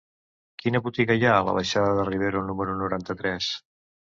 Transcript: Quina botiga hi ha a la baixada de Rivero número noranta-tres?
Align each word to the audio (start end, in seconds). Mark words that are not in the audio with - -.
Quina 0.61 0.81
botiga 0.87 1.17
hi 1.19 1.27
ha 1.27 1.35
a 1.41 1.45
la 1.49 1.53
baixada 1.59 1.91
de 1.99 2.07
Rivero 2.09 2.45
número 2.49 2.79
noranta-tres? 2.81 3.53